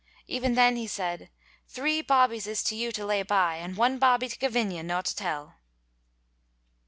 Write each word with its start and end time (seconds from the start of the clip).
Even 0.25 0.55
then 0.55 0.77
he 0.77 0.87
said, 0.87 1.29
"Three 1.67 2.01
bawbees 2.01 2.47
is 2.47 2.63
to 2.63 2.75
you 2.75 2.91
to 2.91 3.05
lay 3.05 3.21
by, 3.21 3.57
and 3.57 3.77
one 3.77 3.99
bawbee 3.99 4.29
to 4.29 4.39
Gavinia 4.39 4.81
no 4.81 5.03
to 5.03 5.15
tell." 5.15 5.59